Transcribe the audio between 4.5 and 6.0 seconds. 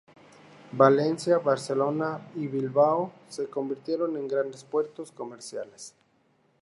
puertos comerciales.